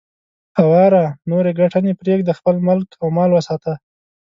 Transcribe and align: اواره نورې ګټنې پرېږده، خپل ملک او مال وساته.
اواره 0.61 1.05
نورې 1.29 1.51
ګټنې 1.59 1.93
پرېږده، 2.01 2.33
خپل 2.39 2.55
ملک 2.67 2.89
او 3.01 3.07
مال 3.17 3.29
وساته. 3.33 3.73